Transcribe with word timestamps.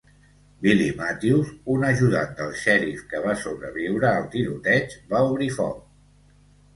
Billy 0.61 0.85
Matthews, 0.99 1.49
un 1.73 1.83
ajudant 1.89 2.31
del 2.39 2.49
xèrif 2.61 3.03
que 3.11 3.21
va 3.25 3.35
sobreviure 3.41 4.07
al 4.13 4.25
tiroteig, 4.37 4.97
va 5.13 5.21
obrir 5.27 5.51
foc. 5.59 5.85